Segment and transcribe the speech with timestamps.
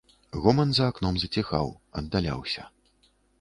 [0.45, 1.69] Гоман за акном заціхаў,
[2.01, 2.67] аддаляўся.